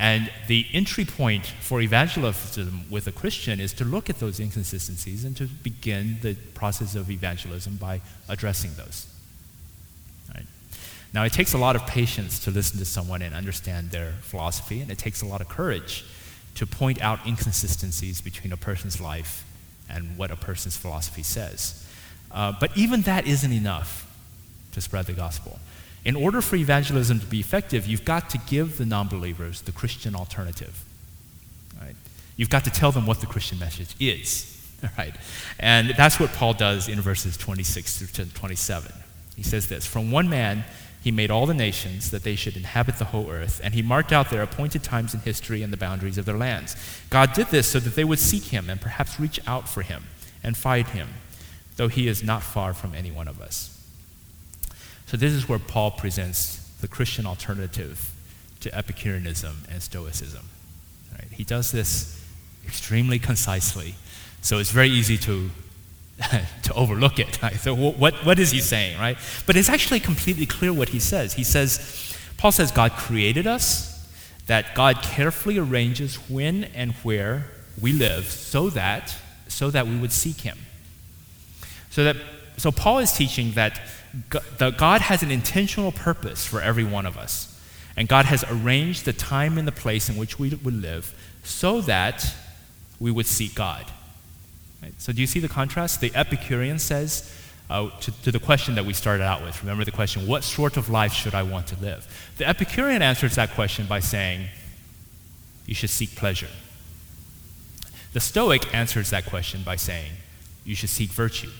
[0.00, 5.26] And the entry point for evangelism with a Christian is to look at those inconsistencies
[5.26, 9.06] and to begin the process of evangelism by addressing those.
[10.34, 10.46] Right?
[11.12, 14.80] Now, it takes a lot of patience to listen to someone and understand their philosophy,
[14.80, 16.06] and it takes a lot of courage
[16.54, 19.44] to point out inconsistencies between a person's life
[19.90, 21.86] and what a person's philosophy says.
[22.30, 24.10] Uh, but even that isn't enough
[24.72, 25.58] to spread the gospel.
[26.04, 29.72] In order for evangelism to be effective, you've got to give the non believers the
[29.72, 30.84] Christian alternative.
[31.80, 31.96] Right?
[32.36, 34.46] You've got to tell them what the Christian message is.
[34.96, 35.14] Right?
[35.58, 38.90] And that's what Paul does in verses 26 through 27.
[39.36, 40.64] He says this From one man,
[41.02, 44.12] he made all the nations that they should inhabit the whole earth, and he marked
[44.12, 46.76] out their appointed times in history and the boundaries of their lands.
[47.10, 50.04] God did this so that they would seek him and perhaps reach out for him
[50.42, 51.08] and find him,
[51.76, 53.79] though he is not far from any one of us.
[55.10, 58.12] So, this is where Paul presents the Christian alternative
[58.60, 60.48] to Epicureanism and Stoicism.
[61.12, 61.26] Right?
[61.32, 62.24] He does this
[62.64, 63.96] extremely concisely,
[64.40, 65.50] so it's very easy to,
[66.62, 67.42] to overlook it.
[67.42, 67.56] Right?
[67.56, 69.18] So, what, what is he saying, right?
[69.46, 71.32] But it's actually completely clear what he says.
[71.32, 74.08] He says, Paul says, God created us,
[74.46, 77.50] that God carefully arranges when and where
[77.82, 79.16] we live so that,
[79.48, 80.58] so that we would seek him.
[81.90, 82.16] So, that,
[82.58, 83.80] so Paul is teaching that
[84.28, 87.46] God has an intentional purpose for every one of us.
[87.96, 91.80] And God has arranged the time and the place in which we would live so
[91.82, 92.34] that
[92.98, 93.86] we would seek God.
[94.82, 94.94] Right?
[94.98, 96.00] So, do you see the contrast?
[96.00, 97.34] The Epicurean says
[97.68, 100.76] uh, to, to, the question that we started out with remember the question, what sort
[100.76, 102.32] of life should I want to live?
[102.38, 104.46] The Epicurean answers that question by saying,
[105.66, 106.48] you should seek pleasure.
[108.12, 110.12] The Stoic answers that question by saying,
[110.64, 111.50] you should seek virtue.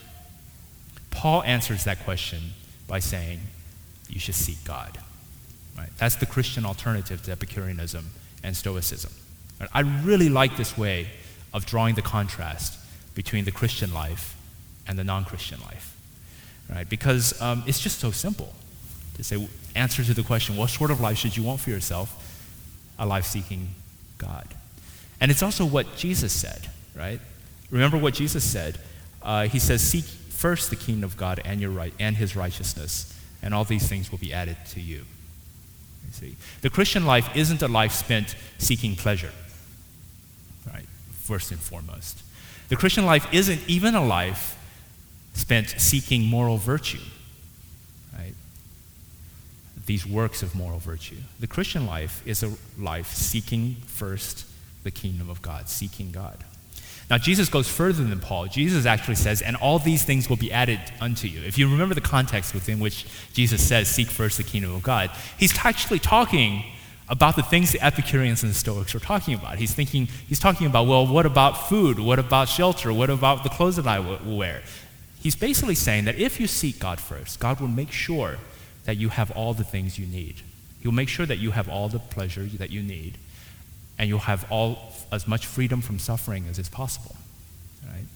[1.11, 2.41] Paul answers that question
[2.87, 3.41] by saying,
[4.09, 4.99] you should seek God.
[5.77, 5.91] Right?
[5.99, 8.11] That's the Christian alternative to Epicureanism
[8.43, 9.13] and Stoicism.
[9.61, 9.71] Right?
[9.73, 11.09] I really like this way
[11.55, 12.79] of drawing the contrast
[13.15, 14.37] between the Christian life
[14.87, 15.97] and the non Christian life.
[16.69, 16.89] Right?
[16.89, 18.53] Because um, it's just so simple
[19.17, 22.17] to say, answer to the question, what sort of life should you want for yourself?
[22.99, 23.69] A life seeking
[24.19, 24.47] God.
[25.21, 27.21] And it's also what Jesus said, right?
[27.71, 28.79] Remember what Jesus said?
[29.23, 30.05] Uh, he says, Seek
[30.41, 34.11] first the kingdom of God and, your right, and his righteousness, and all these things
[34.11, 35.05] will be added to you.
[36.07, 39.33] You see, the Christian life isn't a life spent seeking pleasure,
[40.67, 40.87] right?
[41.13, 42.23] First and foremost.
[42.71, 44.57] The Christian life isn't even a life
[45.35, 47.05] spent seeking moral virtue,
[48.17, 48.33] right?
[49.85, 51.19] These works of moral virtue.
[51.39, 54.47] The Christian life is a life seeking first
[54.85, 56.45] the kingdom of God, seeking God.
[57.11, 58.47] Now, Jesus goes further than Paul.
[58.47, 61.41] Jesus actually says, and all these things will be added unto you.
[61.43, 65.11] If you remember the context within which Jesus says, seek first the kingdom of God,
[65.37, 66.63] he's actually talking
[67.09, 69.59] about the things the Epicureans and the Stoics were talking about.
[69.59, 71.99] He's thinking, he's talking about, well, what about food?
[71.99, 72.93] What about shelter?
[72.93, 74.63] What about the clothes that I will wear?
[75.19, 78.39] He's basically saying that if you seek God first, God will make sure
[78.85, 80.43] that you have all the things you need.
[80.81, 83.19] He'll make sure that you have all the pleasure that you need
[84.01, 84.79] and you'll have all
[85.13, 87.17] as much freedom from suffering as is possible.
[87.87, 88.07] Right?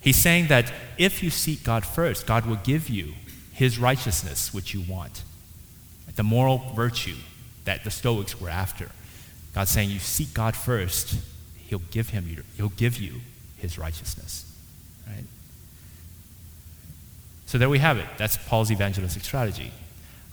[0.00, 3.14] He's saying that if you seek God first, God will give you
[3.52, 5.22] his righteousness, which you want,
[6.16, 7.14] the moral virtue
[7.64, 8.88] that the Stoics were after.
[9.54, 11.14] God's saying you seek God first,
[11.56, 12.24] he'll give him
[12.56, 13.20] he'll give you
[13.56, 14.52] his righteousness.
[15.06, 15.24] Right?
[17.46, 18.06] So there we have it.
[18.18, 19.70] That's Paul's evangelistic strategy.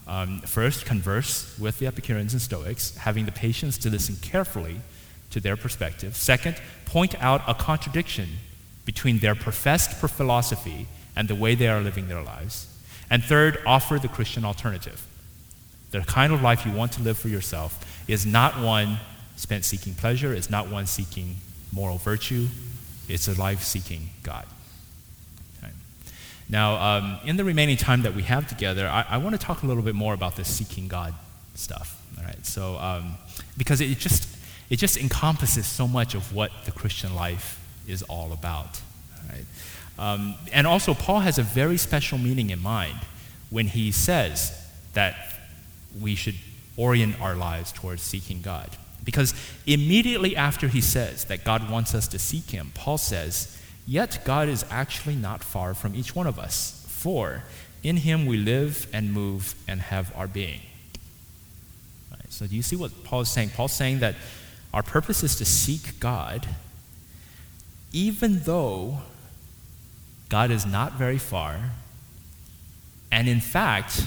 [0.08, 4.80] Um, first, converse with the Epicureans and Stoics, having the patience to listen carefully
[5.30, 6.16] to their perspective.
[6.16, 8.28] Second, point out a contradiction
[8.86, 12.66] between their professed philosophy and the way they are living their lives.
[13.10, 15.06] And third, offer the Christian alternative.
[15.90, 18.98] The kind of life you want to live for yourself is not one
[19.36, 21.36] spent seeking pleasure, it's not one seeking
[21.72, 22.46] moral virtue,
[23.08, 24.46] it's a life seeking God.
[26.50, 29.62] Now, um, in the remaining time that we have together, I, I want to talk
[29.62, 31.14] a little bit more about this seeking God
[31.54, 32.02] stuff.
[32.18, 33.14] All right, so um,
[33.56, 34.28] because it just
[34.70, 38.80] it just encompasses so much of what the Christian life is all about.
[39.28, 39.44] Right?
[39.98, 42.98] Um, and also, Paul has a very special meaning in mind
[43.50, 44.52] when he says
[44.94, 45.16] that
[46.00, 46.36] we should
[46.76, 48.70] orient our lives towards seeking God.
[49.04, 49.34] Because
[49.66, 53.57] immediately after he says that God wants us to seek him, Paul says,
[53.88, 57.44] Yet God is actually not far from each one of us, for
[57.82, 60.60] in him we live and move and have our being.
[62.10, 63.48] Right, so, do you see what Paul is saying?
[63.56, 64.14] Paul's saying that
[64.74, 66.46] our purpose is to seek God,
[67.90, 68.98] even though
[70.28, 71.58] God is not very far,
[73.10, 74.04] and in fact,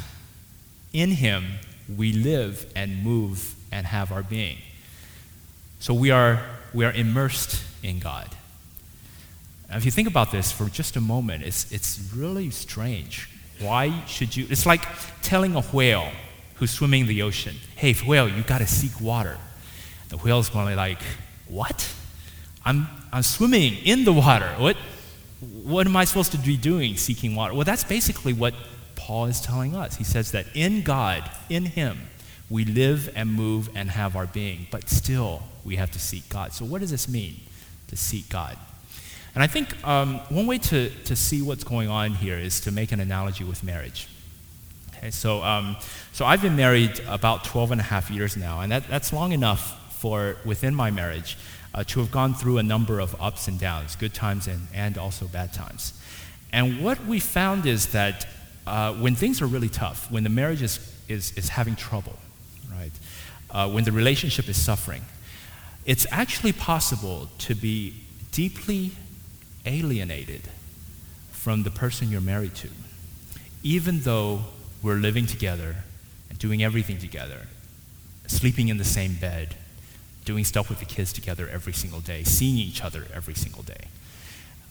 [0.94, 1.54] in him
[1.98, 4.60] we live and move and have our being.
[5.80, 8.30] So we are, we are immersed in God.
[9.72, 13.30] Now, if you think about this for just a moment, it's, it's really strange.
[13.62, 14.46] Why should you?
[14.50, 14.86] It's like
[15.22, 16.12] telling a whale
[16.56, 19.38] who's swimming in the ocean, hey, whale, you got to seek water.
[20.10, 21.00] The whale's going to be like,
[21.48, 21.90] what?
[22.66, 24.50] I'm, I'm swimming in the water.
[24.58, 24.76] What,
[25.40, 27.54] what am I supposed to be doing seeking water?
[27.54, 28.54] Well, that's basically what
[28.96, 29.96] Paul is telling us.
[29.96, 32.10] He says that in God, in Him,
[32.50, 36.52] we live and move and have our being, but still we have to seek God.
[36.52, 37.40] So, what does this mean
[37.88, 38.58] to seek God?
[39.34, 42.72] And I think um, one way to, to see what's going on here is to
[42.72, 44.08] make an analogy with marriage.
[44.98, 45.78] Okay, so, um,
[46.12, 49.32] so I've been married about 12 and a half years now, and that, that's long
[49.32, 51.38] enough for within my marriage
[51.74, 54.98] uh, to have gone through a number of ups and downs, good times and, and
[54.98, 55.94] also bad times.
[56.52, 58.28] And what we found is that
[58.68, 62.18] uh, when things are really tough, when the marriage is, is, is having trouble,
[62.70, 62.92] right,
[63.50, 65.04] uh, when the relationship is suffering,
[65.86, 67.94] it's actually possible to be
[68.32, 68.92] deeply
[69.66, 70.42] alienated
[71.32, 72.70] from the person you're married to,
[73.64, 74.42] even though
[74.84, 75.76] we're living together
[76.30, 77.48] and doing everything together,
[78.28, 79.56] sleeping in the same bed,
[80.26, 83.88] doing stuff with the kids together every single day, seeing each other every single day.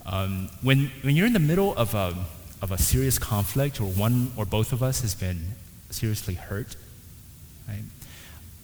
[0.07, 2.15] Um, when, when you're in the middle of a,
[2.63, 5.55] of a serious conflict, or one or both of us has been
[5.91, 6.77] seriously hurt,
[7.69, 7.83] right,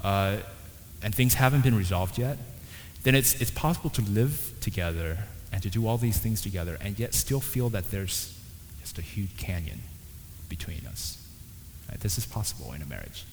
[0.03, 0.37] uh,
[1.03, 2.39] and things haven't been resolved yet,
[3.03, 5.19] then it's, it's possible to live together
[5.57, 8.39] and to do all these things together and yet still feel that there's
[8.83, 9.81] just a huge canyon
[10.51, 11.27] between us.
[11.89, 11.99] Right?
[11.99, 13.25] This is possible in a marriage.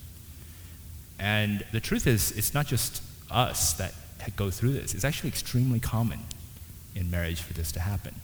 [1.19, 3.93] And the truth is, it's not just us that
[4.37, 4.93] go through this.
[4.93, 6.19] It's actually extremely common
[6.95, 8.15] in marriage for this to happen.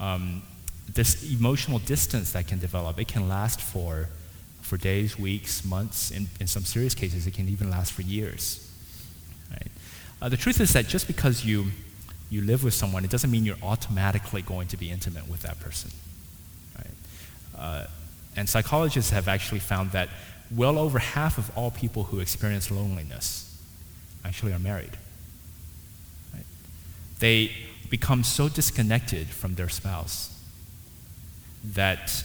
[0.00, 0.42] Um,
[0.92, 4.08] this emotional distance that can develop, it can last for,
[4.62, 6.10] for days, weeks, months.
[6.10, 8.68] In, in some serious cases, it can even last for years.
[9.48, 9.68] Right?
[10.20, 11.66] Uh, the truth is that just because you,
[12.30, 15.58] you live with someone, it doesn't mean you're automatically going to be intimate with that
[15.60, 15.90] person.
[16.76, 16.94] Right?
[17.58, 17.86] Uh,
[18.36, 20.08] and psychologists have actually found that
[20.54, 23.60] well over half of all people who experience loneliness
[24.24, 24.96] actually are married.
[26.34, 26.44] Right?
[27.18, 27.52] They
[27.90, 30.38] become so disconnected from their spouse
[31.64, 32.24] that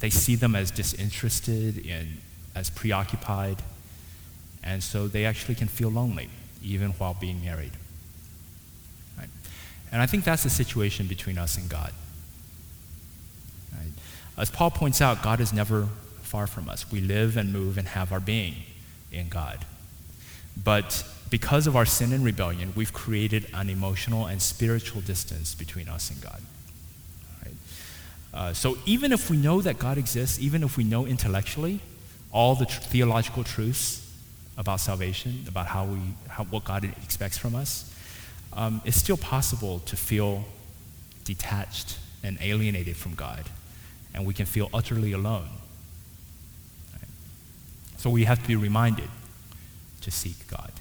[0.00, 2.18] they see them as disinterested and
[2.54, 3.62] as preoccupied,
[4.62, 6.30] and so they actually can feel lonely
[6.62, 7.72] even while being married.
[9.90, 11.92] And I think that's the situation between us and God.
[13.72, 13.92] Right?
[14.36, 15.88] As Paul points out, God is never
[16.22, 16.90] far from us.
[16.90, 18.54] We live and move and have our being
[19.10, 19.64] in God.
[20.62, 25.88] But because of our sin and rebellion, we've created an emotional and spiritual distance between
[25.88, 26.42] us and God.
[27.44, 27.54] Right?
[28.34, 31.80] Uh, so even if we know that God exists, even if we know intellectually
[32.30, 34.04] all the tr- theological truths
[34.58, 37.94] about salvation, about how we, how, what God expects from us,
[38.52, 40.44] um, it's still possible to feel
[41.24, 43.44] detached and alienated from God,
[44.14, 45.48] and we can feel utterly alone.
[46.92, 47.08] Right?
[47.98, 49.08] So we have to be reminded
[50.00, 50.72] to seek God.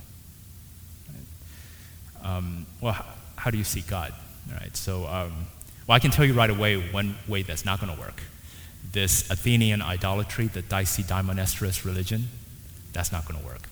[2.23, 3.05] Um, well, how,
[3.35, 4.13] how, do you seek God?
[4.49, 5.47] All right, so, um,
[5.87, 8.21] well, I can tell you right away one way that's not going to work.
[8.91, 12.27] This Athenian idolatry, the deisidaimonesterous religion,
[12.91, 13.69] that's not going to work.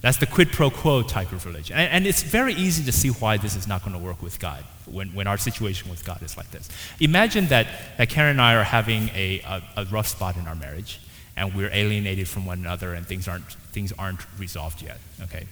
[0.00, 1.76] That's the quid pro quo type of religion.
[1.76, 4.38] And, and, it's very easy to see why this is not going to work with
[4.38, 6.68] God when, when our situation with God is like this.
[7.00, 10.54] Imagine that, that Karen and I are having a, a, a rough spot in our
[10.54, 11.00] marriage
[11.36, 15.46] and we're alienated from one another and things aren't, things aren't resolved yet, okay?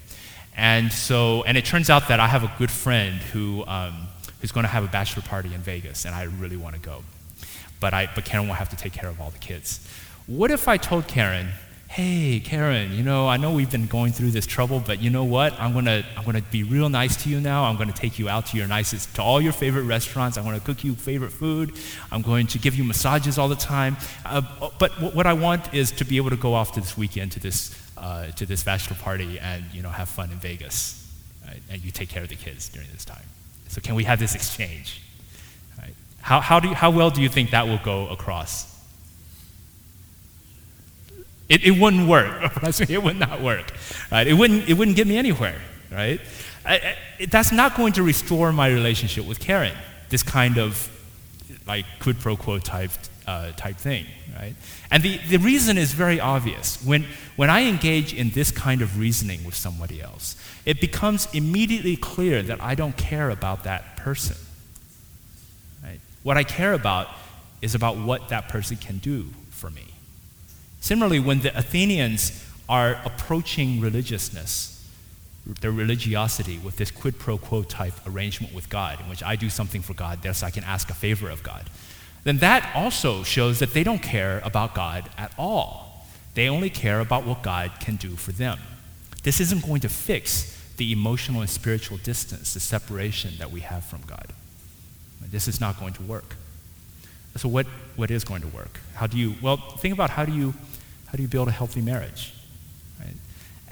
[0.57, 4.09] And so, and it turns out that I have a good friend who, um,
[4.41, 7.05] who's going to have a bachelor party in Vegas, and I really want to go.
[7.79, 9.87] But, I, but Karen will have to take care of all the kids.
[10.27, 11.51] What if I told Karen,
[11.97, 15.25] hey, Karen, you know, I know we've been going through this trouble, but you know
[15.25, 15.59] what?
[15.59, 17.65] I'm gonna, I'm gonna be real nice to you now.
[17.65, 20.37] I'm gonna take you out to your nicest, to all your favorite restaurants.
[20.37, 21.73] I'm gonna cook you favorite food.
[22.13, 23.97] I'm going to give you massages all the time.
[24.27, 24.43] Uh,
[24.79, 27.41] but what I want is to be able to go off to this weekend to
[27.41, 31.03] this, uh, to this bachelor party and, you know, have fun in Vegas.
[31.47, 31.63] Right?
[31.71, 33.25] And you take care of the kids during this time.
[33.69, 35.01] So can we have this exchange?
[35.79, 35.95] Right?
[36.21, 38.76] How, how, do you, how well do you think that will go across?
[41.49, 42.53] It, it wouldn't work.
[42.91, 43.73] it would not work.
[44.11, 44.27] Right?
[44.27, 45.61] It, wouldn't, it wouldn't get me anywhere.
[45.91, 46.21] Right?
[46.65, 49.77] I, I, that's not going to restore my relationship with Karen,
[50.09, 50.91] this kind of
[51.67, 52.91] like quid pro quo type,
[53.27, 54.07] uh, type thing.
[54.37, 54.55] Right?
[54.91, 56.85] And the, the reason is very obvious.
[56.85, 60.37] When, when I engage in this kind of reasoning with somebody else,
[60.67, 64.37] it becomes immediately clear that I don't care about that person.
[65.83, 66.01] Right?
[66.23, 67.09] What I care about
[67.63, 69.85] is about what that person can do for me.
[70.87, 74.89] Similarly, when the Athenians are approaching religiousness,
[75.61, 79.51] their religiosity with this quid pro quo type arrangement with God, in which I do
[79.51, 81.69] something for God, thus I can ask a favor of God,
[82.23, 86.07] then that also shows that they don't care about God at all.
[86.35, 88.61] They only care about what God can do for them.
[89.25, 93.85] This isn't going to fix the emotional and spiritual distance, the separation that we have
[93.85, 94.29] from God.
[95.21, 96.37] This is not going to work.
[97.35, 97.67] So what,
[97.97, 98.79] what is going to work?
[98.95, 100.55] How do you, well, think about how do you,
[101.07, 102.33] how do you build a healthy marriage?
[103.01, 103.15] Right?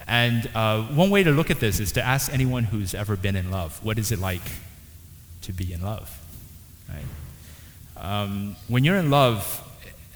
[0.06, 3.36] And uh, one way to look at this is to ask anyone who's ever been
[3.36, 4.42] in love, what is it like
[5.42, 6.18] to be in love?
[6.88, 7.04] Right?
[7.96, 9.62] Um, when you're in love,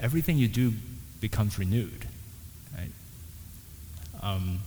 [0.00, 0.72] everything you do
[1.20, 2.06] becomes renewed.
[2.76, 2.90] Right?
[4.22, 4.60] Um,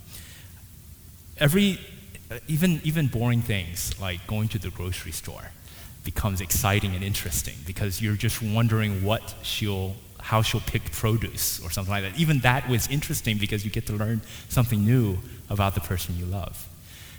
[1.38, 1.78] every,
[2.48, 5.50] even, even boring things like going to the grocery store
[6.04, 11.70] becomes exciting and interesting because you're just wondering what she'll how she'll pick produce or
[11.70, 12.18] something like that.
[12.18, 15.18] Even that was interesting because you get to learn something new
[15.50, 16.68] about the person you love.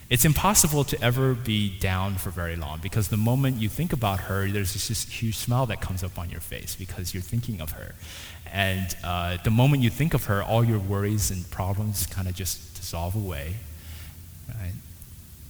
[0.09, 4.21] It's impossible to ever be down for very long because the moment you think about
[4.21, 7.61] her, there's this, this huge smile that comes up on your face because you're thinking
[7.61, 7.95] of her.
[8.51, 12.35] And uh, the moment you think of her, all your worries and problems kind of
[12.35, 13.55] just dissolve away.
[14.49, 14.73] Right?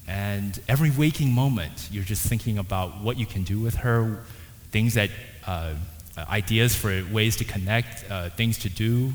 [0.07, 4.23] And every waking moment, you're just thinking about what you can do with her,
[4.71, 5.09] things that,
[5.45, 5.73] uh,
[6.17, 9.13] ideas for ways to connect, uh, things to do,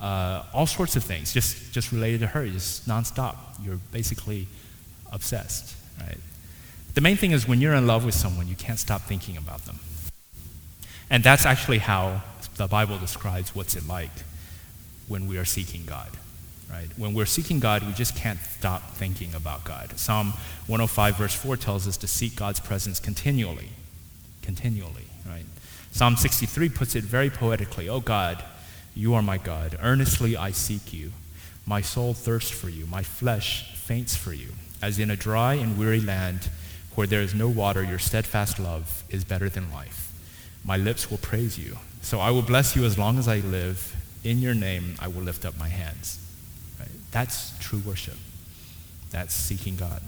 [0.00, 3.36] uh, all sorts of things, just, just related to her, just nonstop.
[3.62, 4.46] You're basically
[5.12, 6.18] obsessed, right?
[6.94, 9.64] The main thing is when you're in love with someone, you can't stop thinking about
[9.64, 9.78] them.
[11.10, 12.22] And that's actually how
[12.56, 14.10] the Bible describes what's it like
[15.08, 16.10] when we are seeking God
[16.70, 16.88] right?
[16.96, 19.98] When we're seeking God, we just can't stop thinking about God.
[19.98, 20.32] Psalm
[20.66, 23.68] 105, verse 4 tells us to seek God's presence continually.
[24.42, 25.06] Continually?
[25.94, 28.42] Psalm 63 puts it very poetically Oh God,
[28.96, 29.78] you are my God.
[29.80, 31.12] Earnestly I seek you.
[31.66, 32.84] My soul thirsts for you.
[32.86, 34.48] My flesh faints for you.
[34.82, 36.48] As in a dry and weary land
[36.96, 40.12] where there is no water, your steadfast love is better than life.
[40.64, 41.78] My lips will praise you.
[42.02, 43.94] So I will bless you as long as I live.
[44.24, 46.18] In your name I will lift up my hands.
[47.12, 48.18] That's true worship.
[49.10, 50.02] That's seeking God.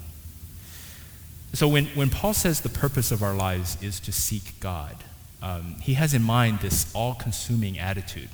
[1.53, 4.97] So when, when Paul says the purpose of our lives is to seek God,
[5.47, 8.29] um, he has in mind this all consuming attitude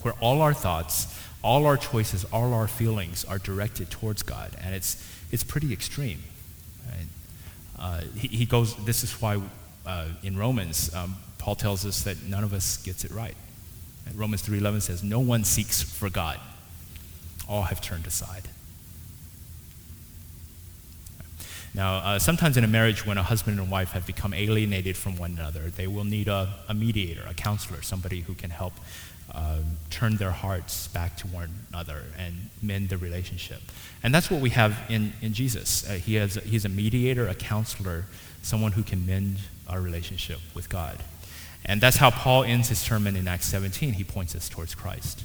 [0.00, 1.06] where all our thoughts,
[1.42, 4.56] all our choices, all our feelings are directed towards God.
[4.62, 6.22] And it's, it's pretty extreme.
[6.86, 7.06] Right?
[7.78, 9.38] Uh, he, he, goes, this is why
[9.84, 13.36] uh, in Romans, um, Paul tells us that none of us gets it right.
[14.14, 16.40] Romans 3.11 says, no one seeks for God
[17.46, 18.48] all have turned aside.
[21.78, 25.16] Now, uh, sometimes in a marriage, when a husband and wife have become alienated from
[25.16, 28.72] one another, they will need a, a mediator, a counselor, somebody who can help
[29.32, 29.58] uh,
[29.88, 33.60] turn their hearts back to one another and mend the relationship.
[34.02, 35.88] And that's what we have in, in Jesus.
[35.88, 38.06] Uh, he has, he's a mediator, a counselor,
[38.42, 39.36] someone who can mend
[39.68, 40.98] our relationship with God.
[41.64, 43.92] And that's how Paul ends his sermon in Acts 17.
[43.92, 45.22] He points us towards Christ.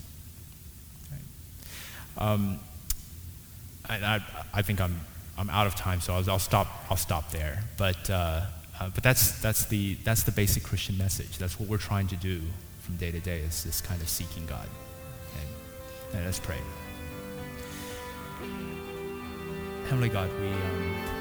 [2.15, 2.59] Um,
[3.89, 4.21] I, I,
[4.53, 4.99] I, think I'm,
[5.43, 7.65] I'm out of time, so I'll, I'll stop, I'll stop there.
[7.75, 8.45] But, uh,
[8.79, 11.37] uh, but that's, that's, the, that's the basic Christian message.
[11.37, 12.39] That's what we're trying to do
[12.79, 14.69] from day to day is this kind of seeking God.
[15.41, 16.55] And, and let's pray.
[19.89, 20.47] Heavenly God, we...
[20.47, 21.12] Um,